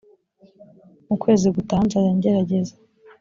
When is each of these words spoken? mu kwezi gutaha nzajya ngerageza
mu 1.07 1.15
kwezi 1.21 1.45
gutaha 1.55 1.83
nzajya 1.87 2.11
ngerageza 2.17 2.73